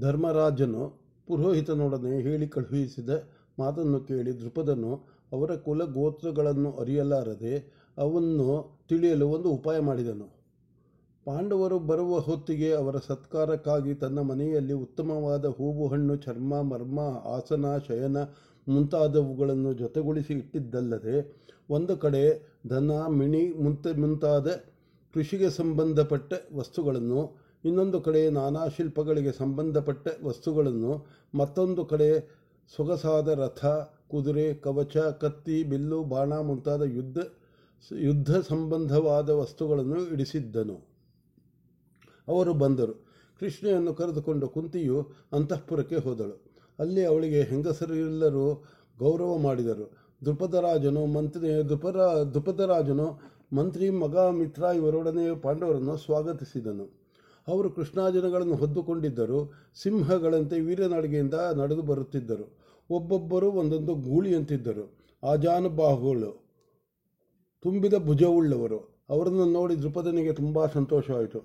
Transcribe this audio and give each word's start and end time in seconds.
ಧರ್ಮರಾಜನು 0.00 0.84
ಪುರೋಹಿತನೊಡನೆ 1.28 2.20
ಹೇಳಿ 2.22 2.48
ಕಳುಹಿಸಿದ 2.48 3.10
ಮಾತನ್ನು 3.58 4.00
ಕೇಳಿ 4.00 4.40
ದೃಪದನು, 4.40 4.92
ಅವರ 5.32 5.54
ಕುಲ 5.56 5.84
ಗೋತ್ರಗಳನ್ನು 5.84 6.72
ಅರಿಯಲಾರದೆ 6.72 7.54
ಅವನ್ನು 7.98 8.48
ತಿಳಿಯಲು 8.88 9.28
ಒಂದು 9.28 9.48
ಉಪಾಯ 9.50 9.78
ಮಾಡಿದನು. 9.78 10.26
ಪಾಂಡವರು 11.26 11.78
ಬರುವ 11.78 12.18
ಹೊತ್ತಿಗೆ 12.18 12.72
ಅವರ 12.72 12.96
ಸತ್ಕಾರಕ್ಕಾಗಿ 12.96 13.94
ತನ್ನ 13.94 14.18
ಮನೆಯಲ್ಲಿ 14.20 14.72
ಉತ್ತಮವಾದ 14.72 15.46
ಹೂವು, 15.46 15.88
ಹಣ್ಣು, 15.88 16.16
ಚರ್ಮ, 16.16 16.62
ಮರ್ಮ, 16.62 17.00
ಆಸನ, 17.26 17.78
ಶಯನ 17.88 18.16
ಮುಂತಾದವುಗಳನ್ನು 18.68 19.72
ಜೊತೆಗೊಳಿಸಿ 19.72 20.34
ಇಟ್ಟಿದ್ದಲ್ಲದೆ 20.34 21.16
ಒಂದು 21.70 21.96
ಕಡೆ 21.96 22.22
ಧನ, 22.66 22.90
ಮಿಣಿ 23.08 23.62
ಮುಂತ, 23.62 23.86
ಮುಂತಾದ 23.86 24.48
ಕೃಷಿಗೆ 25.14 25.50
ಸಂಬಂಧಪಟ್ಟ 25.50 26.32
ವಸ್ತುಗಳನ್ನು 26.54 27.45
ಇನ್ನೊಂದು 27.66 28.00
ಕಡೆ 28.00 28.30
ನಾನಾ 28.30 28.68
ಶಿಲ್ಪಗಳಿಗೆ 28.68 29.32
ಸಂಬಂಧಪಟ್ಟ 29.32 30.08
ವಸ್ತುಗಳನ್ನು, 30.24 31.06
ಮತ್ತೊಂದು 31.34 31.84
ಕಡೆ 31.84 32.36
ಸೊಗಸಾದ 32.76 33.28
ರಥ, 33.28 33.64
ಕುದುರೆ, 34.08 34.54
ಕವಚ, 34.54 34.96
ಕತ್ತಿ, 34.96 35.64
ಬಿಲ್ಲು, 35.64 36.04
ಬಾಣ 36.04 36.38
ಮುಂತಾದ 36.40 36.82
ಯುದ್ಧ 36.82 37.18
ಯುದ್ಧ 37.92 38.36
ಸಂಬಂಧವಾದ 38.36 39.30
ವಸ್ತುಗಳನ್ನು 39.30 40.06
ಇಡಿಸಿದ್ದನು. 40.06 40.88
ಅವರು 42.28 42.54
ಬಂದರು. 42.54 43.06
ಕೃಷ್ಣೆಯನ್ನು 43.40 43.94
ಕರೆದುಕೊಂಡು 43.94 44.48
ಕುಂತಿಯು 44.48 45.10
ಅಂತಃಪುರಕ್ಕೆ 45.32 45.96
ಹೋದಳು. 45.96 46.52
ಅಲ್ಲಿ 46.78 47.04
ಅವಳಿಗೆ 47.04 47.42
ಹೆಂಗಸರೆಲ್ಲರೂ 47.42 48.64
ಗೌರವ 48.98 49.36
ಮಾಡಿದರು. 49.36 49.90
ದೃಪದರಾಜನು 50.24 51.06
ಮಂತ್ರಿ 51.06 51.68
ದೃಪರ 51.68 51.96
ದೃಪದರಾಜನು 52.22 53.20
ಮಂತ್ರಿ, 53.52 53.90
ಮಗ, 53.90 54.16
ಮಿತ್ರ 54.16 54.62
ಇವರೊಡನೆ 54.62 55.40
ಪಾಂಡವರನ್ನು 55.40 55.96
ಸ್ವಾಗತಿಸಿದನು. 55.96 56.95
ಅವರು 57.48 57.70
ಕೃಷ್ಣಾರ್ಜುನಗಳನ್ನು 57.70 58.54
ಹೊದ್ದುಕೊಂಡಿದ್ದರು. 58.54 59.52
ಸಿಂಹಗಳಂತೆ 59.82 60.60
ವೀರನಡಿಗೆಯಿಂದ 60.60 61.34
ನಡೆದು 61.34 61.82
ಬರುತ್ತಿದ್ದರು. 61.82 62.58
ಒಬ್ಬೊಬ್ಬರು 62.90 63.52
ಒಂದೊಂದು 63.52 63.94
ಗೂಳಿಯಂತಿದ್ದರು. 63.94 64.98
ಅಜಾನುಬಾಹುಗಳು 65.30 66.46
ತುಂಬಿದ 67.62 67.94
ಭುಜವುಳ್ಳವರು. 67.94 69.04
ಅವರನ್ನು 69.08 69.52
ನೋಡಿ 69.52 69.82
ದೃಪದನಿಗೆ 69.82 70.32
ತುಂಬ 70.32 70.66
ಸಂತೋಷವಾಯಿತು. 70.66 71.38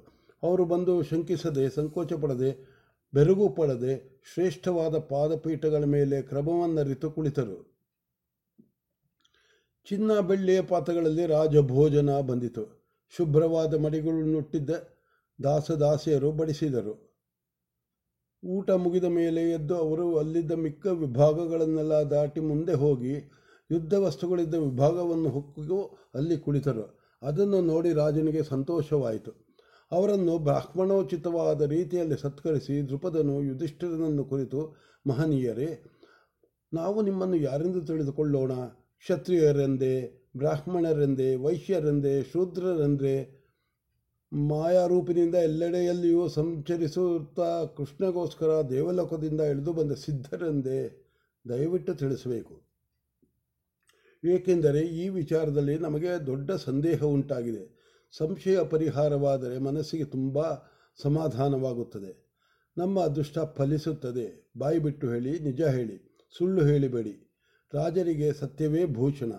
ಅವರು 0.43 0.65
ಬಂದು 0.65 1.03
ಶಂಕಿಸದೆ 1.03 1.69
ಸಂಕೋಚ 1.69 2.13
ಪಡದೆ 2.13 2.71
ಬೆರಗು 3.13 3.49
ಪಡದೆ, 3.49 4.21
ಶ್ರೇಷ್ಠವಾದ 4.33 4.97
ಪಾದಪೀಠಗಳ 4.97 5.83
ಮೇಲೆ 5.83 6.21
ಕ್ರಮವನ್ನರಿತು 6.21 7.11
ಕುಳಿತರು. 7.11 7.71
ಚಿನ್ನ 9.89 10.19
ಬೆಳ್ಳಿಯ 10.19 10.61
ಪಾತ್ರಗಳಲ್ಲಿ 10.61 11.25
ರಾಜಭೋಜನ 11.25 12.19
ಬಂದಿತು. 12.19 12.81
ಶುಭ್ರವಾದ 13.17 13.73
ಮಡಿಗಳನ್ನುಟ್ಟಿದ್ದ 13.73 14.69
ದಾಸದಾಸಿಯರು 15.43 16.31
ಬಡಿಸಿದರು. 16.31 17.11
ಊಟ 18.43 18.71
ಮುಗಿದ 18.71 19.03
ಮೇಲೆ 19.03 19.51
ಎದ್ದು 19.51 19.75
ಅವರು 19.75 20.17
ಅಲ್ಲಿದ್ದ 20.17 20.51
ಮಿಕ್ಕ 20.51 20.85
ವಿಭಾಗಗಳನ್ನೆಲ್ಲ 20.85 21.93
ದಾಟಿ 21.93 22.41
ಮುಂದೆ 22.41 22.73
ಹೋಗಿ 22.73 23.31
ಯುದ್ಧ 23.71 23.93
ವಸ್ತುಗಳಿದ್ದ 23.93 24.53
ವಿಭಾಗವನ್ನು 24.53 25.29
ಹೊಕ್ಕಿಗೂ 25.29 25.81
ಅಲ್ಲಿ 26.15 26.37
ಕುಳಿತರು. 26.37 27.01
ಅದನ್ನು 27.21 27.61
ನೋಡಿ 27.61 27.93
ರಾಜನಿಗೆ 27.93 28.43
ಸಂತೋಷವಾಯಿತು. 28.43 29.31
ಅವರನ್ನು 29.91 30.37
ಬ್ರಾಹ್ಮಣೋಚಿತವಾದ 30.37 31.61
ರೀತಿಯಲ್ಲಿ 31.61 32.21
ಸತ್ಕರಿಸಿ 32.21 32.89
ದೃಪದನು 32.89 33.43
ಯುಧಿಷ್ಠಿರನನ್ನು 33.43 34.25
ಕುರಿತು, 34.25 34.75
ಮಹನೀಯರೇ, 35.07 35.83
ನಾವು 36.73 37.01
ನಿಮ್ಮನ್ನು 37.01 37.35
ಯಾರೆಂದು 37.35 37.81
ತಿಳಿದುಕೊಳ್ಳೋಣ? 37.81 38.51
ಕ್ಷತ್ರಿಯರೆಂದೇ, 39.01 40.25
ಬ್ರಾಹ್ಮಣರೆಂದೇ, 40.37 41.35
ವೈಶ್ಯರೆಂದೇ, 41.35 42.23
ಶೂದ್ರರೆಂದೇ 42.23 43.40
ಮಾಯಾರೂಪಿನಿಂದ 44.33 45.35
ಎಲ್ಲೆಡೆಯಲ್ಲಿಯೂ 45.35 46.27
ಸಂಚರಿಸುತ್ತಾ 46.27 47.65
ಕೃಷ್ಣಗೋಸ್ಕರ 47.65 48.47
ದೇವಲೋಕದಿಂದ 48.69 49.41
ಇಳಿದು 49.41 49.73
ಬಂದ 49.73 49.91
ಸಿದ್ಧರೆಂದೇ 49.91 51.07
ದಯವಿಟ್ಟು 51.49 51.95
ತಿಳಿಸಬೇಕು. 51.95 52.61
ಏಕೆಂದರೆ 54.23 54.79
ಈ 54.79 55.09
ವಿಚಾರದಲ್ಲಿ 55.09 55.77
ನಮಗೆ 55.77 56.25
ದೊಡ್ಡ 56.25 56.51
ಸಂದೇಹ 56.51 57.03
ಉಂಟಾಗಿದೆ. 57.03 57.81
ಸಂಶಯ 58.17 58.63
ಪರಿಹಾರವಾದರೆ 58.63 59.57
ಮನಸ್ಸಿಗೆ 59.57 60.03
ತುಂಬ 60.03 60.53
ಸಮಾಧಾನವಾಗುತ್ತದೆ. 61.01 62.31
ನಮ್ಮ 62.77 62.99
ಅದೃಷ್ಟ 62.99 63.39
ಫಲಿಸುತ್ತದೆ. 63.39 64.51
ಬಾಯಿ 64.57 64.79
ಬಿಟ್ಟು 64.79 65.09
ಹೇಳಿ, 65.09 65.39
ನಿಜ 65.39 65.61
ಹೇಳಿ, 65.61 66.27
ಸುಳ್ಳು 66.37 66.65
ಹೇಳಿಬೇಡಿ. 66.65 67.31
ರಾಜರಿಗೆ 67.73 68.33
ಸತ್ಯವೇ 68.33 68.85
ಭೂಷಣ. 68.85 69.31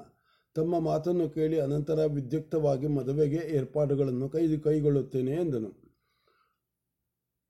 ತಮ್ಮ 0.54 0.78
ಮಾತನ್ನು 0.78 1.30
ಕೇಳಿ 1.30 1.60
ಅನಂತರ 1.60 2.04
ವಿದ್ಯುಕ್ತವಾಗಿ 2.04 2.86
ಮದುವೆಗೆ 2.86 3.36
ಏರ್ಪಾಡುಗಳನ್ನು 3.36 4.28
ಕೈ 4.28 4.58
ಕೈಗೊಳ್ಳುತ್ತೇನೆ 4.58 5.30
ಎಂದನು. 5.30 5.82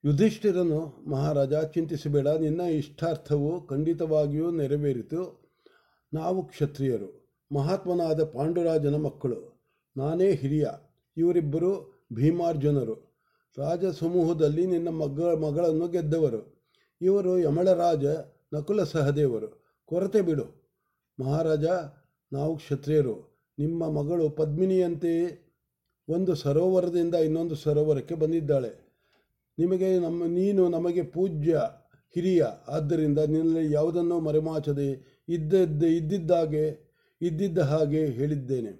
ಯುಧಿಷ್ಠಿರನು, 0.04 1.02
ಮಹಾರಾಜ, 1.10 1.54
ಚಿಂತಿಸಬೇಡ. 1.54 2.28
ನಿನ್ನ 2.28 2.60
ಇಷ್ಟಾರ್ಥವು 2.60 3.66
ಖಂಡಿತವಾಗಿಯೂ 3.66 4.50
ನೆರವೇರಿತು. 4.50 5.42
ನಾವು 6.14 6.48
ಕ್ಷತ್ರಿಯರು. 6.48 7.38
ಮಹಾತ್ಮನಾದ 7.54 8.24
ಪಾಂಡುರಾಜನ 8.24 8.94
ಮಕ್ಕಳು. 8.94 9.62
ನಾನೇ 9.96 10.32
ಹಿರಿಯ. 10.32 10.66
ಇವರಿಬ್ಬರು 11.16 12.02
ಭೀಮಾರ್ಜುನರು. 12.12 12.94
ರಾಜ 13.58 13.84
ಸಮೂಹದಲ್ಲಿ 13.84 14.66
ನಿನ್ನ 14.66 14.88
ಮಗ, 14.88 15.22
ಮಗಳನ್ನು 15.22 15.88
ಗೆದ್ದವರು. 15.88 16.70
ಇವರು 17.00 17.38
ಯಮಳರಾಜ 17.38 18.04
ನಕುಲ 18.54 18.84
ಸಹದೇವರು. 18.84 19.78
ಕೊರತೆ 19.84 20.20
ಬಿಡು. 20.20 20.74
ಮಹಾರಾಜ 21.20 21.64
ನಾವು 22.32 22.56
ಕ್ಷತ್ರಿಯರು, 22.56 23.16
ನಿಮ್ಮ 23.59 23.88
ಮಗಳು 23.88 24.31
ಪದ್ಮಿನಿಯಂತೆಯೇ 24.31 25.26
ಒಂದು 26.09 26.34
ಸರೋವರದಿಂದ 26.34 27.15
ಇನ್ನೊಂದು 27.15 27.54
ಸರೋವರಕ್ಕೆ 27.54 28.15
ಬಂದಿದ್ದಾಳೆ. 28.15 28.70
ನಿಮಗೆ 29.59 29.98
ನಮ್ಮ, 29.98 30.26
ನೀನು 30.26 30.69
ನಮಗೆ 30.69 31.03
ಪೂಜ್ಯ, 31.03 31.60
ಹಿರಿಯ, 32.15 32.44
ಆದ್ದರಿಂದ 32.69 33.19
ನಿನ್ನಲ್ಲಿ 33.19 33.72
ಯಾವುದನ್ನೂ 33.72 34.20
ಮರೆಮಾಚದೆ 34.20 34.88
ಇದ್ದದ್ದ, 35.28 35.82
ಇದ್ದಿದ್ದಾಗೆ, 35.82 36.65
ಇದ್ದಿದ್ದ 37.20 37.59
ಹಾಗೆ 37.59 38.06
ಹೇಳಿದ್ದೇನೆ, 38.06 38.72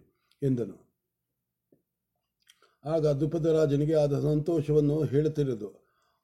ಎಂದನು. 0.43 0.77
ಆಗ 2.85 3.07
ದುಪದ 3.07 3.47
ರಾಜನಿಗೆ 3.47 3.95
ಆದ 3.95 4.15
ಸಂತೋಷವನ್ನು 4.21 5.03
ಹೇಳುತ್ತಿರುವುದು. 5.05 5.69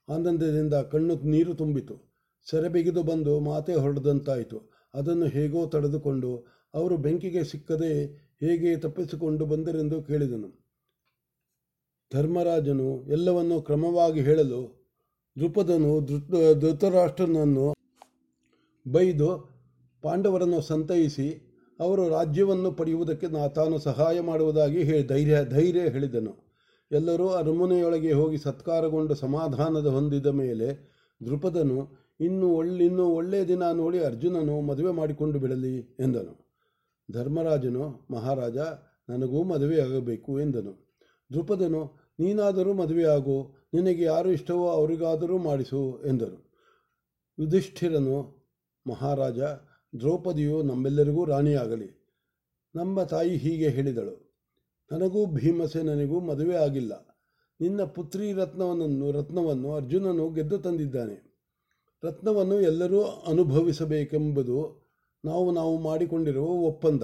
ಆನಂದದಿಂದ 0.08 0.74
ಕಣ್ಣು, 0.74 1.14
ನೀರು 1.14 1.54
ತುಂಬಿತು. 1.54 1.94
ಸೆರೆಬಿಗಿದು 2.50 3.02
ಬಂದು 3.02 3.40
ಮಾತೆ 3.40 3.74
ಹೊರಡದಂತಾಯಿತು. 3.74 4.58
ಅದನ್ನು 4.94 5.26
ಹೇಗೋ 5.26 5.66
ತಡೆದುಕೊಂಡು 5.66 6.30
ಅವರು 6.74 6.96
ಬೆಂಕಿಗೆ 6.96 7.44
ಸಿಕ್ಕದೆ 7.44 7.92
ಹೇಗೆ 8.42 8.76
ತಪ್ಪಿಸಿಕೊಂಡು 8.76 9.46
ಬಂದರೆಂದು 9.46 10.02
ಕೇಳಿದನು. 10.02 10.48
ಧರ್ಮರಾಜನು 12.12 13.06
ಎಲ್ಲವನ್ನೂ 13.12 13.60
ಕ್ರಮವಾಗಿ 13.60 14.20
ಹೇಳಲು 14.20 14.78
ದೃಪದನು 15.38 16.00
ಧೃತ, 16.00 16.30
ಧೃತರಾಷ್ಟ್ರನನ್ನು 16.60 17.74
ಬೈದು 18.88 19.28
ಪಾಂಡವರನ್ನು 20.02 20.60
ಸಂತೈಸಿ 20.60 21.28
ಅವರು 21.80 22.08
ರಾಜ್ಯವನ್ನು 22.08 22.72
ಪಡೆಯುವುದಕ್ಕೆ 22.72 23.26
ನಾ, 23.26 23.48
ತಾನು 23.48 23.78
ಸಹಾಯ 23.78 24.20
ಮಾಡುವುದಾಗಿ 24.20 24.82
ಹೇ, 24.82 25.02
ಧೈರ್ಯ 25.02 25.44
ಧೈರ್ಯ 25.44 25.80
ಹೇಳಿದನು. 25.80 26.48
ಎಲ್ಲರೂ 26.92 27.28
ಅರಮನೆಯೊಳಗೆ 27.28 28.12
ಹೋಗಿ 28.12 28.38
ಸತ್ಕಾರಗೊಂಡು 28.38 29.14
ಸಮಾಧಾನದ 29.14 29.86
ಹೊಂದಿದ 29.86 30.26
ಮೇಲೆ 30.26 30.68
ದೃಪದನು 31.26 31.78
ಇನ್ನೂ 32.20 32.48
ಒಳ್ಳೆ 32.48 32.84
ಇನ್ನೂ 32.84 33.04
ಒಳ್ಳೆಯ 33.08 33.44
ದಿನ 33.44 33.62
ನೋಡಿ 33.72 33.98
ಅರ್ಜುನನು 33.98 34.60
ಮದುವೆ 34.60 34.92
ಮಾಡಿಕೊಂಡು 34.92 35.38
ಬಿಡಲಿ 35.38 35.78
ಎಂದನು. 35.78 36.47
ಧರ್ಮರಾಜನು, 37.08 37.84
ಮಹಾರಾಜ, 38.10 38.58
ನನಗೂ 39.08 39.38
ಮದುವೆಯಾಗಬೇಕು 39.44 40.32
ಎಂದನು. 40.40 40.72
ದೃಪದನು 41.30 41.82
ನೀನಾದರೂ 42.18 42.72
ಮದುವೆಯಾಗು, 42.72 43.36
ನಿನಗೆ 43.74 44.02
ಯಾರು 44.02 44.28
ಇಷ್ಟವೋ 44.30 44.66
ಅವರಿಗಾದರೂ 44.68 45.38
ಮಾಡಿಸು 45.38 45.80
ಎಂದರು. 46.06 46.38
ಯುಧಿಷ್ಠಿರನು, 47.38 48.16
ಮಹಾರಾಜ, 48.86 49.40
ದ್ರೌಪದಿಯು 49.92 50.56
ನಮ್ಮೆಲ್ಲರಿಗೂ 50.62 51.24
ರಾಣಿಯಾಗಲಿ. 51.24 51.88
ನಮ್ಮ 52.74 53.02
ತಾಯಿ 53.02 53.36
ಹೀಗೆ 53.36 53.68
ಹೇಳಿದಳು, 53.68 54.16
ನನಗೂ 54.90 55.20
ಭೀಮಸೇನನಿಗೂ 55.26 56.18
ಮದುವೆ 56.20 56.56
ಆಗಿಲ್ಲ. 56.56 56.92
ನಿನ್ನ 57.60 57.82
ಪುತ್ರಿ 57.82 58.26
ರತ್ನವನ್ನು 58.32 59.06
ರತ್ನವನ್ನು 59.12 59.70
ಅರ್ಜುನನು 59.74 60.24
ಗೆದ್ದು 60.30 60.58
ತಂದಿದ್ದಾನೆ. 60.58 61.16
ರತ್ನವನ್ನು 62.02 62.56
ಎಲ್ಲರೂ 62.60 63.00
ಅನುಭವಿಸಬೇಕೆಂಬುದು 63.26 64.58
ನಾವು 65.24 65.52
ನಾವು 65.52 65.78
ಮಾಡಿಕೊಂಡಿರುವ 65.78 66.46
ಒಪ್ಪಂದ. 66.46 67.02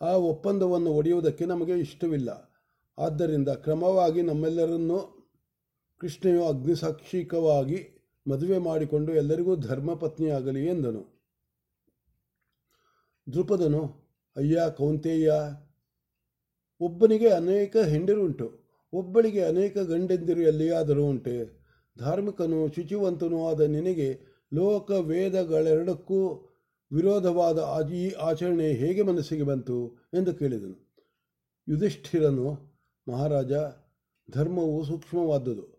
ಆ 0.00 0.12
ಒಪ್ಪಂದವನ್ನು 0.12 0.90
ಒಡೆಯುವುದಕ್ಕೆ 0.90 1.44
ನಮಗೆ 1.44 1.72
ಇಷ್ಟವಿಲ್ಲ. 1.72 2.50
ಆದ್ದರಿಂದ 2.98 3.48
ಕ್ರಮವಾಗಿ 3.48 4.22
ನಮ್ಮೆಲ್ಲರನ್ನು 4.22 5.28
ಕೃಷ್ಣೆಯು 5.98 6.44
ಅಗ್ನಿಸಾಕ್ಷಿಕವಾಗಿ 6.44 7.88
ಮದುವೆ 8.30 8.58
ಮಾಡಿಕೊಂಡು 8.58 9.12
ಎಲ್ಲರಿಗೂ 9.12 9.56
ಧರ್ಮಪತ್ನಿಯಾಗಲಿ 9.56 10.66
ಎಂದನು. 10.66 11.14
ದೃಪದನು 13.32 14.04
ಅಯ್ಯ, 14.36 14.58
ಕೌಂತೇಯ, 14.76 15.32
ಒಬ್ಬನಿಗೆ 16.80 17.28
ಅನೇಕ 17.28 17.76
ಹೆಂಡರುಂಟು. 17.76 18.64
ಒಬ್ಬಳಿಗೆ 18.92 19.44
ಅನೇಕ 19.44 19.78
ಗಂಡೆಂದಿರು 19.78 20.40
ಎಲ್ಲಿಯಾದರೂ 20.40 21.04
ಉಂಟೆ. 21.04 21.64
ಧಾರ್ಮಿಕನು 21.98 22.72
ಶುಚಿವಂತನೂ 22.72 23.48
ಆದ 23.48 23.60
ನಿನಗೆ 23.60 24.20
ಲೋಕ 24.54 24.90
ವೇದಗಳೆರಡಕ್ಕೂ 24.90 26.50
ವಿರೋಧವಾದ 26.94 27.88
ಈ 27.92 28.10
ಆಚರಣೆ 28.10 28.72
ಹೇಗೆ 28.72 29.02
ಮನಸ್ಸಿಗೆ 29.02 29.42
ಬಂತು 29.42 29.96
ಎಂದು 30.14 30.34
ಕೇಳಿದನು. 30.34 30.96
ಯುಧಿಷ್ಠಿರನು, 31.68 32.74
ಮಹಾರಾಜ, 33.08 33.52
ಧರ್ಮವು 34.30 34.84
ಸೂಕ್ಷ್ಮವಾದುದು. 34.84 35.74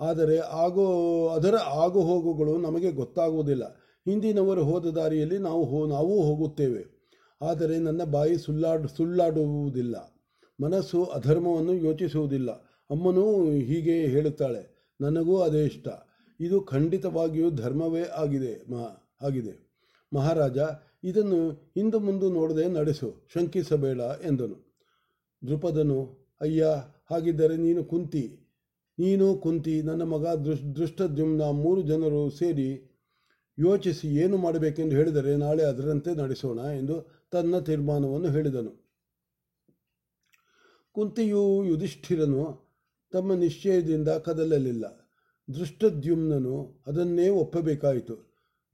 ಆದರೆ 0.00 0.38
ಆಗೋ, 0.38 1.28
ಅದರ 1.28 1.54
ಆಗು 1.56 2.00
ಹೋಗುಗಳು 2.00 2.58
ನಮಗೆ 2.58 2.92
ಗೊತ್ತಾಗುವುದಿಲ್ಲ. 2.92 3.64
ಹಿಂದಿನವರು 4.08 4.64
ಹೋದ 4.64 4.86
ದಾರಿಯಲ್ಲಿ 4.86 5.38
ನಾವು 5.38 5.64
ಹೋ, 5.64 5.86
ನಾವೂ 5.86 6.22
ಹೋಗುತ್ತೇವೆ. 6.22 6.84
ಆದರೆ 7.42 7.78
ನನ್ನ 7.78 8.04
ಬಾಯಿ 8.04 8.38
ಸುಳ್ಳಾಡು, 8.38 8.88
ಸುಳ್ಳಾಡುವುದಿಲ್ಲ. 8.88 9.96
ಮನಸ್ಸು 10.62 11.04
ಅಧರ್ಮವನ್ನು 11.04 11.74
ಯೋಚಿಸುವುದಿಲ್ಲ. 11.74 12.50
ಅಮ್ಮನೂ 12.90 13.44
ಹೀಗೆ 13.44 14.06
ಹೇಳುತ್ತಾಳೆ. 14.06 14.94
ನನಗೂ 15.00 15.40
ಅದೇ 15.40 15.64
ಇಷ್ಟ. 15.64 15.88
ಇದು 16.40 16.60
ಖಂಡಿತವಾಗಿಯೂ 16.60 17.50
ಧರ್ಮವೇ 17.50 18.02
ಆಗಿದೆ, 18.02 18.70
ಮಹಾ, 18.70 19.16
ಆಗಿದೆ. 19.22 19.65
ಮಹಾರಾಜ, 20.16 20.58
ಇದನ್ನು 21.04 21.40
ಹಿಂದು 21.50 21.98
ಮುಂದೆ 22.00 22.28
ನೋಡದೆ 22.30 22.68
ನಡೆಸು, 22.68 23.08
ಶಂಕಿಸಬೇಡ 23.34 24.00
ಎಂದನು. 24.24 24.56
ದೃಪದನು 25.42 25.98
ಅಯ್ಯ, 26.40 26.66
ಹಾಗಿದ್ದರೆ 27.10 27.56
ನೀನು 27.56 27.84
ಕುಂತಿ. 27.84 28.24
ನೀನು 28.98 29.26
ಕುಂತಿ, 29.34 29.82
ನನ್ನ 29.82 30.02
ಮಗ 30.02 30.26
ದೃಶ್ 30.26 30.76
ದೃಷ್ಟದ್ಯುಮ್ನ 30.76 31.42
ಮೂರು 31.42 31.82
ಜನರು 31.82 32.30
ಸೇರಿ 32.30 32.68
ಯೋಚಿಸಿ 33.58 34.08
ಏನು 34.08 34.36
ಮಾಡಬೇಕೆಂದು 34.36 34.96
ಹೇಳಿದರೆ 34.96 35.36
ನಾಳೆ 35.36 35.62
ಅದರಂತೆ 35.62 36.14
ನಡೆಸೋಣ 36.14 36.58
ಎಂದು 36.58 36.96
ತನ್ನ 37.30 37.58
ತೀರ್ಮಾನವನ್ನು 37.58 38.28
ಹೇಳಿದನು. 38.28 38.72
ಕುಂತಿಯು 40.92 41.64
ಯುಧಿಷ್ಠಿರನು 41.64 42.44
ತಮ್ಮ 43.12 43.32
ನಿಶ್ಚಯದಿಂದ 43.34 44.08
ಕದಲಲಿಲ್ಲ. 44.08 44.84
ದೃಷ್ಟದ್ಯುಮ್ನನು 45.48 46.56
ಅದನ್ನೇ 46.86 47.28
ಒಪ್ಪಬೇಕಾಯಿತು. 47.28 48.16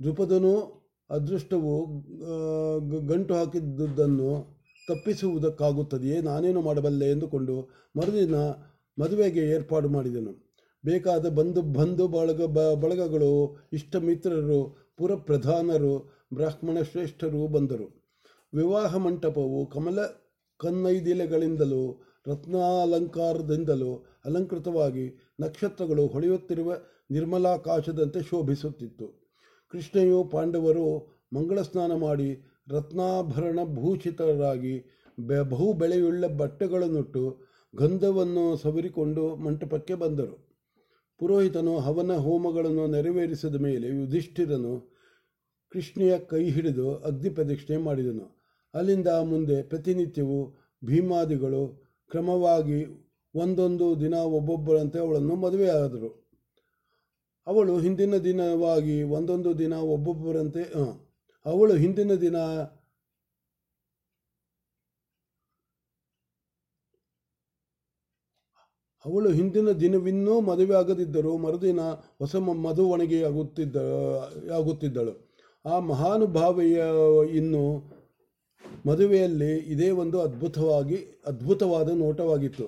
ದೃಪದನು 0.01 0.82
ಅದೃಷ್ಟವು 1.13 1.87
ಗಂಟು 3.07 3.35
ಹಾಕಿದ್ದುದನ್ನು 3.35 4.63
ತಪ್ಪಿಸುವುದಕ್ಕಾಗುತ್ತದೆಯೇ? 4.89 6.21
ನಾನೇನು 6.21 6.61
ಮಾಡಬಲ್ಲೆ 6.61 7.11
ಎಂದುಕೊಂಡು 7.11 7.71
ಮರುದಿನ 7.97 8.35
ಮದುವೆಗೆ 9.03 9.41
ಏರ್ಪಾಡು 9.41 9.89
ಮಾಡಿದನು. 9.89 10.53
ಬೇಕಾದ 10.85 11.29
ಬಂಧು 11.29 11.63
ಬಂಧು 11.63 12.09
ಬಳಗ, 12.09 12.43
ಬ- 12.43 12.81
ಬಳಗಗಳು, 12.81 13.57
ಇಷ್ಟ 13.73 13.97
ಮಿತ್ರರು, 13.97 14.93
ಪುರಪ್ರಧಾನರು, 14.97 16.27
ಬ್ರಾಹ್ಮಣ 16.35 16.83
ಶ್ರೇಷ್ಠರು 16.83 17.49
ಬಂದರು. 17.49 18.13
ವಿವಾಹ 18.55 18.97
ಮಂಟಪವು 18.97 19.67
ಕಮಲ 19.67 19.99
ಕನ್ನೈದಿಲೆಗಳಿಂದಲೂ, 20.59 22.03
ರತ್ನಾಲಂಕಾರದಿಂದಲೂ 22.27 24.07
ಅಲಂಕೃತವಾಗಿ 24.25 25.33
ನಕ್ಷತ್ರಗಳು 25.41 26.07
ಹೊಳೆಯುತ್ತಿರುವ 26.07 26.75
ನಿರ್ಮಲಾಕಾಶದಂತೆ 27.11 28.23
ಶೋಭಿಸುತ್ತಿತ್ತು. 28.23 29.22
ಕೃಷ್ಣೆಯು 29.73 30.25
ಪಾಂಡವರು 30.25 30.87
ಮಂಗಳ 31.33 31.63
ಸ್ನಾನ 31.63 31.95
ಮಾಡಿ 31.95 32.31
ರತ್ನಾಭರಣ 32.69 33.61
ಭೂಷಿತರಾಗಿ 33.75 34.75
ಬೆ 35.21 35.51
ಬಹು 35.51 35.73
ಬೆಳೆಯುಳ್ಳ 35.73 36.27
ಬಟ್ಟೆಗಳನ್ನುಟ್ಟು 36.27 37.23
ಗಂಧವನ್ನು 37.77 38.57
ಸವರಿಕೊಂಡು 38.57 39.37
ಮಂಟಪಕ್ಕೆ 39.37 39.95
ಬಂದರು. 39.95 40.35
ಪುರೋಹಿತನು 41.19 41.79
ಹವನ 41.79 42.17
ಹೋಮಗಳನ್ನು 42.17 42.87
ನೆರವೇರಿಸಿದ 42.87 43.55
ಮೇಲೆ 43.55 43.87
ಯುಧಿಷ್ಠಿರನು 43.89 44.75
ಕೃಷ್ಣೆಯ 45.73 46.19
ಕೈ 46.19 46.51
ಹಿಡಿದು 46.51 46.97
ಅಗ್ನಿ 46.97 47.31
ಪ್ರದಕ್ಷಿಣೆ 47.31 47.79
ಮಾಡಿದನು. 47.79 48.27
ಅಲ್ಲಿಂದ 48.75 49.09
ಮುಂದೆ 49.09 49.63
ಪ್ರತಿನಿತ್ಯವೂ 49.63 50.41
ಭೀಮಾದಿಗಳು 50.85 51.63
ಕ್ರಮವಾಗಿ 52.11 52.81
ಒಂದೊಂದು 53.35 54.01
ದಿನ 54.01 54.15
ಒಬ್ಬೊಬ್ಬರಂತೆ 54.15 54.99
ಅವಳನ್ನು 54.99 55.37
ಮದುವೆಯಾದರು. 55.37 56.32
ಅವಳು 57.47 57.73
ಹಿಂದಿನ 57.79 58.15
ದಿನವಾಗಿ 58.25 59.03
ಒಂದೊಂದು 59.17 59.51
ದಿನ 59.59 59.75
ಒಬ್ಬೊಬ್ಬರಂತೆ 59.95 60.63
ಅವಳು 61.47 61.75
ಹಿಂದಿನ 61.75 62.13
ದಿನ 62.25 62.37
ಅವಳು 69.05 69.31
ಹಿಂದಿನ 69.33 69.69
ದಿನವಿನ್ನೂ 69.81 70.41
ಮದುವೆ 70.41 70.75
ಆಗದಿದ್ದರೂ 70.75 71.33
ಮರುದಿನ 71.39 71.81
ಹೊಸ 72.19 72.35
ಮದುವಣಿಗೆಯಾಗುತ್ತಿದ್ದ 72.67 73.77
ಆಗುತ್ತಿದ್ದಳು. 74.59 75.15
ಆ 75.65 75.79
ಮಹಾನುಭಾವೆಯ 75.79 76.79
ಇನ್ನು 77.41 77.63
ಮದುವೆಯಲ್ಲಿ 78.87 79.51
ಇದೇ 79.73 79.89
ಒಂದು 80.03 80.19
ಅದ್ಭುತವಾಗಿ, 80.21 80.99
ಅದ್ಭುತವಾದ 81.27 81.89
ನೋಟವಾಗಿತ್ತು. 82.05 82.67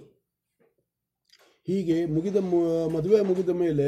ಹೀಗೆ 1.68 1.96
ಮುಗಿದ 2.06 2.38
ಮದುವೆ 2.96 3.20
ಮುಗಿದ 3.20 3.48
ಮೇಲೆ 3.48 3.86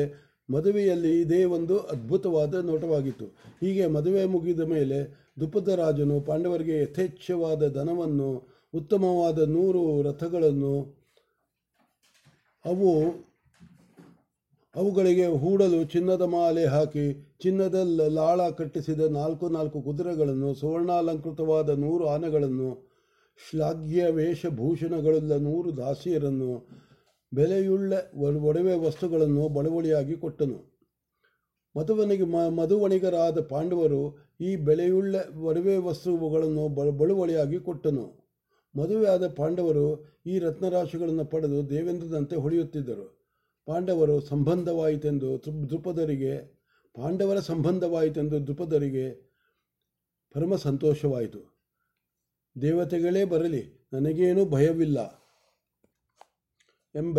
ಮದುವೆಯಲ್ಲಿ 0.48 1.20
ಇದೇ 1.20 1.44
ಒಂದು 1.44 1.76
ಅದ್ಭುತವಾದ 1.78 2.54
ನೋಟವಾಗಿತ್ತು. 2.54 3.26
ಹೀಗೆ 3.60 3.86
ಮದುವೆ 3.86 4.24
ಮುಗಿದ 4.24 4.60
ಮೇಲೆ 4.60 4.98
ದುಪದ 5.40 5.68
ರಾಜನು 5.68 6.20
ಪಾಂಡವರಿಗೆ 6.20 6.82
ಯಥೇಚ್ಛವಾದ 6.82 7.62
ಧನವನ್ನು, 7.74 8.30
ಉತ್ತಮವಾದ 8.74 9.38
ನೂರು 9.38 10.02
ರಥಗಳನ್ನು, 10.02 10.74
ಅವು, 12.64 12.90
ಅವುಗಳಿಗೆ 14.74 15.26
ಹೂಡಲು 15.26 15.84
ಚಿನ್ನದ 15.84 16.22
ಮಾಲೆ 16.22 16.64
ಹಾಕಿ 16.66 17.36
ಚಿನ್ನದ 17.42 17.74
ಲಾಳ 18.08 18.50
ಕಟ್ಟಿಸಿದ 18.50 19.00
ನಾಲ್ಕು 19.00 19.48
ನಾಲ್ಕು 19.48 19.82
ಕುದುರೆಗಳನ್ನು, 19.82 20.54
ಸುವರ್ಣಾಲಂಕೃತವಾದ 20.54 21.70
ನೂರು 21.70 22.06
ಆನೆಗಳನ್ನು 22.06 22.70
ಶ್ಲಾಘ್ಯ 23.40 24.02
ವೇಷಭೂಷಣಗಳುಳ್ಳ 24.10 25.32
ನೂರು 25.32 25.76
ದಾಸಿಯರನ್ನು 25.76 26.52
ಬೆಲೆಯುಳ್ಳ 27.36 27.92
ಒಡವೆ 28.44 28.74
ವಸ್ತುಗಳನ್ನು 28.74 29.48
ಬಳುವಳಿಯಾಗಿ 29.48 30.16
ಕೊಟ್ಟನು. 30.16 30.58
ಮಧುವನಿಗೆ 31.76 32.26
ಮಧುವಣಿಗರಾದ 32.56 33.38
ಪಾಂಡವರು 33.40 34.02
ಈ 34.40 34.56
ಬೆಲೆಯುಳ್ಳ 34.56 35.16
ಒಡವೆ 35.48 35.76
ವಸ್ತುಗಳನ್ನು 35.76 36.68
ಬ, 36.68 36.80
ಬಳುವಳಿಯಾಗಿ 36.96 37.58
ಕೊಟ್ಟನು. 37.58 38.06
ಮದುವೆಯಾದ 38.74 39.28
ಪಾಂಡವರು 39.28 39.86
ಈ 40.26 40.38
ರತ್ನರಾಶಿಗಳನ್ನು 40.38 41.24
ಪಡೆದು 41.24 41.70
ದೇವೇಂದ್ರದಂತೆ 41.70 42.36
ಹೊಳೆಯುತ್ತಿದ್ದರು. 42.36 43.06
ಪಾಂಡವರು 43.66 44.20
ಸಂಬಂಧವಾಯಿತೆಂದು 44.20 45.28
ದೃಪದರಿಗೆ 45.70 46.32
ಪಾಂಡವರ 46.94 47.38
ಸಂಬಂಧವಾಯಿತೆಂದು 47.40 48.46
ದೃಪದರಿಗೆ 48.46 49.06
ಪರಮ 50.34 50.56
ಸಂತೋಷವಾಯಿತು. 50.56 51.42
ದೇವತೆಗಳೇ 52.56 53.24
ಬರಲಿ, 53.24 53.62
ನನಗೇನೂ 53.92 54.44
ಭಯವಿಲ್ಲ. 54.44 55.25
ಎಂಬ 56.96 57.18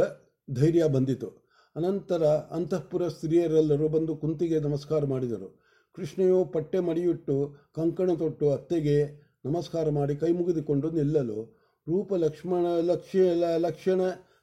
ಧೈರ್ಯ 0.51 0.88
ಬಂದಿತು. 0.88 1.47
ಅನಂತರ 1.75 2.24
ಅಂತಃಪುರ 2.25 3.07
ಸ್ತ್ರೀಯರೆಲ್ಲರೂ 3.07 3.88
ಬಂದು 3.88 4.15
ಕುಂತಿಗೆ 4.15 4.59
ನಮಸ್ಕಾರ 4.59 5.06
ಮಾಡಿದರು. 5.06 5.59
ಕೃಷ್ಣೆಯು 5.95 6.45
ಪಟ್ಟೆ 6.45 6.79
ಮಡಿಯಿಟ್ಟು 6.79 7.56
ಕಂಕಣ 7.75 8.13
ತೊಟ್ಟು 8.13 8.51
ಅತ್ತೆಗೆ 8.51 9.27
ನಮಸ್ಕಾರ 9.45 9.89
ಮಾಡಿ 9.89 10.15
ಕೈ 10.15 10.31
ಮುಗಿದುಕೊಂಡು 10.31 10.89
ನಿಲ್ಲಲು. 10.89 11.57
ರೂಪ 11.88 12.13
ಲಕ್ಷ್ಮಣ 12.13 12.65
ಲಕ್ಷ್ಯ 12.81 13.19
ಲಕ್ಷಣ 13.57 14.01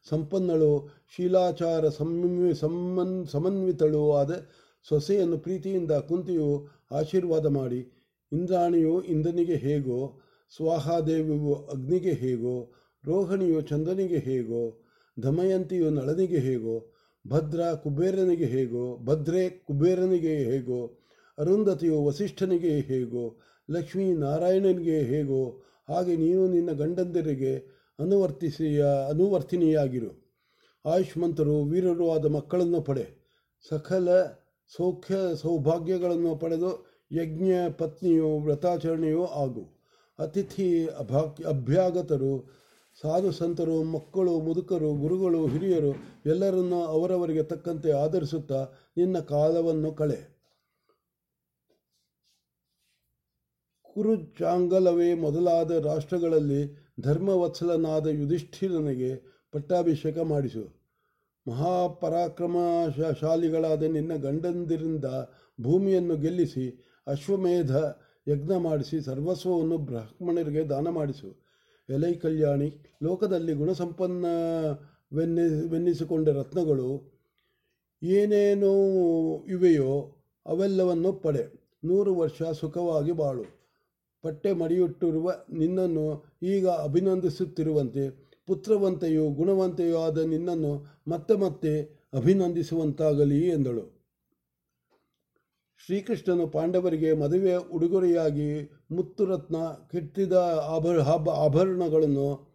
ಸಂಪನ್ನಳು, 0.09 0.89
ಶೀಲಾಚಾರ 1.17 1.89
ಸಮ್ಮಿ 1.89 2.55
ಸಮನ್ 2.55 3.27
ಸಮನ್ವಿತಳು 3.27 4.13
ಆದ 4.13 4.47
ಸೊಸೆಯನ್ನು 4.89 5.39
ಪ್ರೀತಿಯಿಂದ 5.39 5.91
ಕುಂತಿಯು 5.93 6.69
ಆಶೀರ್ವಾದ 6.91 7.47
ಮಾಡಿ, 7.47 7.81
ಇಂದ್ರಾಣಿಯು 8.33 9.03
ಇಂದ್ರನಿಗೆ 9.03 9.55
ಹೇಗೋ, 9.55 10.21
ಸ್ವಾಹಾದೇವಿಯು 10.57 11.55
ಅಗ್ನಿಗೆ 11.55 12.13
ಹೇಗೋ, 12.13 12.73
ರೋಹಿಣಿಯು 13.05 13.61
ಚಂದನಿಗೆ 13.61 14.19
ಹೇಗೋ 14.19 14.84
ದಮಯಂತಿಯು 15.23 15.91
ನಳನಿಗೆ 15.91 16.39
ಹೇಗೋ, 16.39 16.95
ಭದ್ರ 17.29 17.61
ಕುಬೇರನಿಗೆ 17.73 18.45
ಹೇಗೋ, 18.45 18.99
ಭದ್ರೆ 19.05 19.49
ಕುಬೇರನಿಗೆ 19.49 20.37
ಹೇಗೋ, 20.37 20.87
ಅರುಂಧತಿಯು 21.39 22.05
ವಸಿಷ್ಠನಿಗೆ 22.05 22.81
ಹೇಗೋ, 22.81 23.41
ಲಕ್ಷ್ಮೀ 23.71 24.13
ನಾರಾಯಣನಿಗೆ 24.13 24.99
ಹೇಗೋ, 24.99 25.63
ಹಾಗೆ 25.89 26.17
ನೀನು 26.17 26.49
ನಿನ್ನ 26.49 26.73
ಗಂಡಂದಿರಿಗೆ 26.73 27.57
ಅನುವರ್ತಿಸಿಯ 27.99 28.85
ಅನುವರ್ತಿನಿಯಾಗಿರು. 29.09 30.25
ಆಯುಷ್ಮಂತರು 30.87 31.63
ವೀರರು 31.63 32.11
ಆದ 32.11 32.27
ಮಕ್ಕಳನ್ನು 32.27 32.81
ಪಡೆ. 32.81 33.07
ಸಕಲ 33.69 34.23
ಸೌಖ್ಯ 34.77 35.15
ಸೌಭಾಗ್ಯಗಳನ್ನು 35.43 36.37
ಪಡೆದು 36.37 36.87
ಯಜ್ಞ, 37.13 37.53
ಪತ್ನಿಯು, 37.71 38.39
ವ್ರತಾಚರಣೆಯೂ 38.39 39.25
ಆಗು. 39.25 39.75
ಅತಿಥಿ 40.19 40.87
ಅಭಾಗ್ಯ 40.87 41.45
ಅಭ್ಯಾಗತರು 41.45 42.64
ಸಾಧು 43.03 43.33
ಸಂತರು, 43.33 43.83
ಮಕ್ಕಳು, 43.83 44.41
ಮುದುಕರು, 44.41 44.95
ಗುರುಗಳು, 44.95 45.47
ಹಿರಿಯರು 45.47 45.95
ಎಲ್ಲರನ್ನು 46.27 46.85
ಅವರವರಿಗೆ 46.85 47.43
ತಕ್ಕಂತೆ 47.43 47.93
ಆಧರಿಸುತ್ತಾ 47.93 48.69
ನಿನ್ನ 48.97 49.19
ಕಾಲವನ್ನು 49.19 49.93
ಕಳೆ. 49.93 50.35
ಕುರುಚಾಂಗಲವೇ 53.83 55.15
ಮೊದಲಾದ 55.15 55.85
ರಾಷ್ಟ್ರಗಳಲ್ಲಿ 55.85 56.85
ಧರ್ಮವತ್ಸಲನಾದ 57.01 58.07
ಯುಧಿಷ್ಠಿರನಿಗೆ 58.07 59.41
ಪಟ್ಟಾಭಿಷೇಕ 59.53 60.19
ಮಾಡಿಸು. 60.19 60.85
ಮಹಾಪರಾಕ್ರಮಶಾಲಿಗಳಾದ 61.49 63.83
ನಿನ್ನ 63.83 64.17
ಗಂಡಂದಿರಿಂದ 64.17 65.05
ಭೂಮಿಯನ್ನು 65.61 66.17
ಗೆಲ್ಲಿಸಿ 66.17 66.95
ಅಶ್ವಮೇಧ 67.07 67.77
ಯಜ್ಞ 68.29 68.59
ಮಾಡಿಸಿ 68.59 69.01
ಸರ್ವಸ್ವವನ್ನು 69.01 69.79
ಬ್ರಾಹ್ಮಣರಿಗೆ 69.79 70.65
ದಾನ 70.65 70.89
ಮಾಡಿಸು. 70.89 71.44
ಎಲೈ 71.89 72.15
ಕಲ್ಯಾಣಿ, 72.15 72.69
ಲೋಕದಲ್ಲಿ 73.03 73.53
ಗುಣಸಂಪನ್ನ 73.53 74.27
ವೆನ್ನಿಸಿಕೊಂಡ 75.15 76.29
ರತ್ನಗಳು 76.29 76.89
ಏನೇನೋ 78.03 78.73
ಇವೆಯೋ 79.49 79.93
ಅವೆಲ್ಲವನ್ನು 80.47 81.13
ಪಡೆ 81.13 81.45
ನೂರು 81.85 82.15
ವರ್ಷ 82.15 82.43
ಸುಖವಾಗಿ 82.43 83.13
ಬಾಳು. 83.13 83.45
ಪಟ್ಟೆ 84.23 84.53
ಮಡಿಯುಟ್ಟಿರುವ 84.53 85.33
ನಿನ್ನನ್ನು 85.53 86.25
ಈಗ 86.43 86.69
ಅಭಿನಂದಿಸುತ್ತಿರುವಂತೆ, 86.69 88.11
ಪುತ್ರವಂತೆಯೂ 88.47 89.31
ಗುಣವಂತೆಯೂ 89.31 89.97
ಆದ 89.97 90.19
ನಿನ್ನನ್ನು 90.19 90.73
ಮತ್ತೆ 91.09 91.35
ಮತ್ತೆ 91.35 91.73
ಅಭಿನಂದಿಸುವಂತಾಗಲಿ 92.15 93.49
ಎಂದಳು. 93.49 94.04
ಶ್ರೀಕೃಷ್ಣನು 95.79 96.47
ಪಾಂಡವರಿಗೆ 96.47 97.13
ಮದುವೆ 97.13 97.55
ಉಡುಗೊರೆಯಾಗಿ 97.57 98.63
ಮುತ್ತುರತ್ನ 98.91 99.57
ಕೆತ್ತಿದ 99.91 100.33
ಆಭರ 100.69 101.01
ಹಬ್ಬ, 101.01 101.31
ಆಭರಣಗಳನ್ನು 101.31 102.55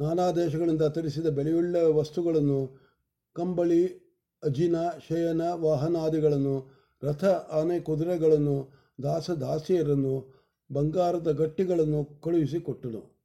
ನಾನಾ 0.00 0.32
ದೇಶಗಳಿಂದ 0.32 0.82
ತರಿಸಿದ 0.82 1.26
ಬೆಲೆಯುಳ್ಳ 1.26 1.76
ವಸ್ತುಗಳನ್ನು, 1.76 2.80
ಕಂಬಳಿ, 3.32 3.86
ಅಜಿನ, 4.42 4.76
ಶಯನ 5.08 5.40
ವಾಹನಾದಿಗಳನ್ನು 5.54 6.70
ರಥ, 7.02 7.24
ಆನೆ 7.24 7.80
ಕುದುರೆಗಳನ್ನು, 7.80 8.72
ದಾಸ 9.02 9.30
ದಾಸಿಯರನ್ನು, 9.30 10.36
ಬಂಗಾರದ 10.72 11.30
ಗಟ್ಟಿಗಳನ್ನು 11.30 12.20
ಕಳುಹಿಸಿಕೊಟ್ಟನು. 12.20 13.16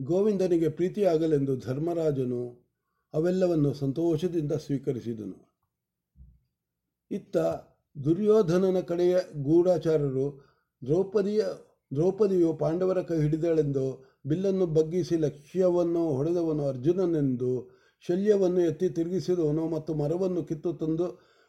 ಗೋವಿಂದನಿಗೆ 0.00 0.68
ಪ್ರೀತಿಯಾಗಲೆಂದು 0.68 1.56
ಧರ್ಮರಾಜನು 1.56 2.68
ಅವೆಲ್ಲವನ್ನು 3.14 3.74
ಸಂತೋಷದಿಂದ 3.74 4.52
ಸ್ವೀಕರಿಸಿದನು. 4.52 5.47
ಇತ್ತ 7.10 7.36
ದುರ್ಯೋಧನನ 7.96 8.80
ಕಡೆಯ 8.80 9.14
ಗೂಢಾಚಾರರು 9.44 10.26
ದ್ರೌಪದಿಯ, 10.82 11.42
ದ್ರೌಪದಿಯು 11.92 12.50
ಪಾಂಡವರ 12.52 13.02
ಕೈ 13.02 13.16
ಹಿಡಿದಳೆಂದು 13.20 13.86
ಬಿಲ್ಲನ್ನು 14.24 14.66
ಬಗ್ಗಿಸಿ 14.66 15.16
ಲಕ್ಷ್ಯವನ್ನು 15.16 16.02
ಹೊಡೆದವನು 16.16 16.64
ಅರ್ಜುನನೆಂದು 16.68 17.52
ಶಲ್ಯವನ್ನು 18.04 18.60
ಎತ್ತಿ 18.60 18.88
ತಿರುಗಿಸಿದವನು 18.88 19.62
ಮತ್ತು 19.68 19.94
ಮರವನ್ನು 19.94 20.42
ಕಿತ್ತು 20.42 20.72
ತಂದು 20.72 21.06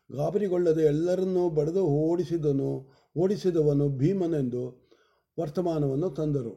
ಗಾಬರಿಗೊಳ್ಳದೆ 0.09 0.83
ಎಲ್ಲರನ್ನೂ 0.83 1.49
ಬಡಿದು 1.49 1.81
ಓಡಿಸಿದನು, 2.03 2.69
ಓಡಿಸಿದವನು 3.15 3.85
ಭೀಮನೆಂದು 3.97 4.63
ವರ್ತಮಾನವನ್ನು 5.37 6.09
ತಂದರು. 6.09 6.53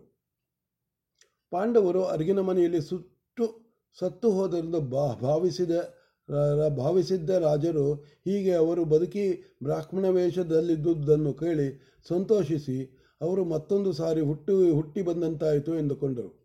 ಪಾಂಡವರು 1.52 2.02
ಅರ್ಗಿನ 2.04 2.40
ಮನೆಯಲ್ಲಿ 2.40 2.80
ಸುಟ್ಟು 2.80 3.46
ಸತ್ತು 3.98 4.28
ಹೋದರೆಂದು 4.30 4.80
ಭಾವಿಸಿದ 5.22 5.74
ಭಾವಿಸಿದ್ದ 6.76 7.30
ರಾಜರು 7.30 7.94
ಹೀಗೆ 7.94 8.52
ಅವರು 8.52 8.84
ಬದುಕಿ 8.84 9.56
ಬ್ರಾಹ್ಮಣ 9.62 10.04
ವೇಷದಲ್ಲಿದ್ದುದನ್ನು 10.08 11.34
ಕೇಳಿ 11.34 11.98
ಸಂತೋಷಿಸಿ 12.08 12.98
ಅವರು 13.20 13.44
ಮತ್ತೊಂದು 13.44 13.92
ಸಾರಿ 13.92 14.20
ಹುಟ್ಟು, 14.20 14.74
ಹುಟ್ಟಿ 14.74 15.02
ಬಂದಂತಾಯಿತು 15.02 15.74
ಎಂದುಕೊಂಡರು. 15.74 16.42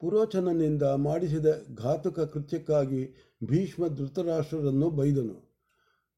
ಪುರೋಚನನಿಂದ 0.00 0.82
ಮಾಡಿಸಿದ 0.82 1.46
ಘಾತುಕ 1.74 2.20
ಕೃತ್ಯಕ್ಕಾಗಿ 2.20 3.02
ಭೀಷ್ಮ 3.44 3.86
ಧೃತರಾಷ್ಟ್ರರನ್ನು 3.86 4.90
ಬೈದನು. 4.90 5.50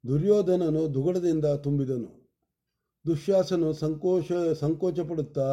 ದುರ್ಯೋಧನನು 0.09 0.95
ದುಗಡದಿಂದ 0.95 1.45
ತುಂಬಿದನು. 1.45 2.31
ದುಶ್ಯಾಸನು 3.07 3.73
ಸಂಕೋಚ 3.73 4.33
ಸಂಕೋಚಪಡುತ್ತಾ 4.61 5.49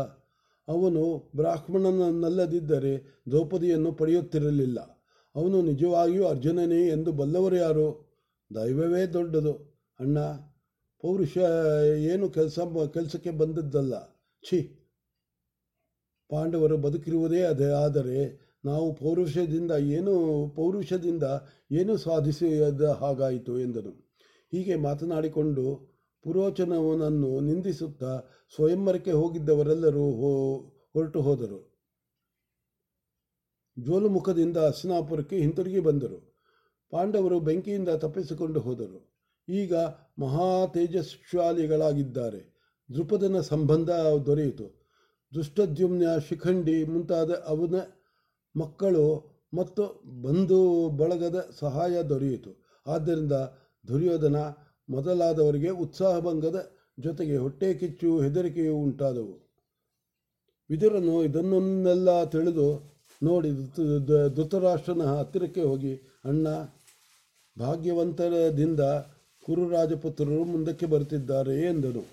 ಅವನು 0.67 1.31
ಬ್ರಾಹ್ಮಣನನ್ನಲ್ಲದಿದ್ದರೆ 1.35 3.23
ದ್ರೌಪದಿಯನ್ನು 3.31 3.91
ಪಡೆಯುತ್ತಿರಲಿಲ್ಲ. 3.91 4.98
ಅವನು 5.35 5.61
ನಿಜವಾಗಿಯೂ 5.61 6.25
ಅರ್ಜುನನೇ 6.25 6.87
ಎಂದು 6.87 7.11
ಬಲ್ಲವರು 7.11 7.55
ಯಾರು? 7.55 8.09
ದೈವವೇ 8.55 9.05
ದೊಡ್ಡದು. 9.05 9.53
ಅಣ್ಣ, 9.99 10.19
ಪೌರುಷ 11.01 11.37
ಏನು 11.97 12.29
ಕೆಲಸ 12.29 12.59
ಕೆಲಸಕ್ಕೆ 12.93 13.31
ಬಂದದ್ದಲ್ಲ. 13.31 13.93
ಛಿ. 14.49 14.79
ಪಾಂಡವರು 16.29 16.77
ಬದುಕಿರುವುದೇ 16.77 17.41
ಅದೇ. 17.41 17.65
ಆದರೆ 17.65 18.49
ನಾವು 18.65 18.95
ಪೌರುಷದಿಂದ 18.95 19.71
ಏನು 19.71 20.47
ಪೌರುಷದಿಂದ 20.55 21.23
ಏನು 21.71 21.97
ಸಾಧಿಸಿದ 21.97 22.81
ಹಾಗಾಯಿತು 22.81 23.59
ಎಂದನು. 23.59 24.09
ಹೀಗೆ 24.51 24.75
ಮಾತನಾಡಿಕೊಂಡು 24.75 25.89
ಪುರೋಚನವನನ್ನು 26.23 27.39
ನಿಂದಿಸುತ್ತಾ 27.39 28.23
ಸ್ವಯಂವರಕ್ಕೆ 28.55 29.11
ಹೋಗಿದ್ದವರೆಲ್ಲರೂ 29.11 30.11
ಹೊರಟು 30.93 31.21
ಹೋದರು. 31.21 31.78
ಜೋಲುಮುಖದಿಂದ 33.85 34.57
ಹಸ್ತಿನಾಪುರಕ್ಕೆ 34.57 35.37
ಹಿಂತಿರುಗಿ 35.37 35.79
ಬಂದರು. 35.79 36.19
ಪಾಂಡವರು 36.91 37.39
ಬೆಂಕಿಯಿಂದ 37.39 37.89
ತಪ್ಪಿಸಿಕೊಂಡು 37.89 38.59
ಹೋದರು. 38.59 38.99
ಈಗ 39.49 39.75
ಮಹಾ 40.19 40.65
ತೇಜಸ್ವಾಲಿಗಳಾಗಿದ್ದಾರೆ 40.65 42.41
ದೃಪದನ 42.89 43.39
ಸಂಬಂಧ 43.39 43.89
ದೊರೆಯಿತು. 44.25 44.67
ದುಷ್ಟದ್ಯುಮ್ನ 45.33 46.03
ಶಿಖಂಡಿ 46.29 46.83
ಮುಂತಾದ 46.83 47.31
ಅವನ 47.31 47.75
ಮಕ್ಕಳು 48.55 49.05
ಮತ್ತು 49.53 49.83
ಬಂಧು 50.21 50.89
ಬಳಗದ 50.89 51.49
ಸಹಾಯ 51.59 52.03
ದೊರೆಯಿತು. 52.03 52.51
ಆದ್ದರಿಂದ 52.87 53.31
ದುರ್ಯೋಧನ 53.87 54.35
ಮೊದಲಾದವರಿಗೆ 54.89 55.69
ಉತ್ಸಾಹಭಂಗದ 55.69 56.71
ಜೊತೆಗೆ 56.99 57.37
ಹೊಟ್ಟೆ 57.37 57.73
ಕಿಚ್ಚು 57.73 58.21
ಹೆದರಿಕೆಯೂ 58.21 58.75
ಉಂಟಾದವು. 58.75 59.35
ವಿದುರನು 60.69 61.23
ಇದನ್ನೆಲ್ಲ 61.23 62.23
ತಿಳಿದು 62.23 62.98
ನೋಡಿ 63.21 63.49
ಧೃತರಾಷ್ಟ್ರನ 64.35 65.01
ಹತ್ತಿರಕ್ಕೆ 65.01 65.61
ಹೋಗಿ 65.61 65.93
ಅಣ್ಣ 66.25 66.47
ಭಾಗ್ಯವಂತರದಿಂದ 67.57 68.83
ಕುರು 69.43 69.69
ರಾಜಪುತ್ರರು 69.69 70.43
ಮುಂದಕ್ಕೆ 70.43 70.85
ಬರುತ್ತಿದ್ದಾರೆ 70.85 71.55
ಎಂದನು. 71.61 72.03